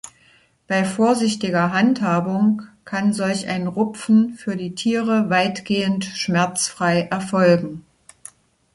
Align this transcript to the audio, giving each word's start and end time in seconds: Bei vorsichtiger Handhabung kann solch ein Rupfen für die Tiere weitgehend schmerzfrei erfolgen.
Bei 0.65 0.83
vorsichtiger 0.83 1.73
Handhabung 1.73 2.63
kann 2.85 3.13
solch 3.13 3.45
ein 3.47 3.67
Rupfen 3.67 4.33
für 4.33 4.57
die 4.57 4.73
Tiere 4.73 5.29
weitgehend 5.29 6.05
schmerzfrei 6.05 7.01
erfolgen. 7.11 7.85